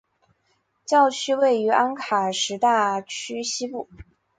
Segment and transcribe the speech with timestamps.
[0.83, 3.87] 教区位于安卡什大区西部。